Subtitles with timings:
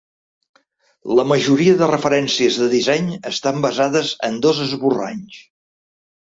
[1.19, 5.39] La majoria de referències de disseny estan basades en dos esborranys.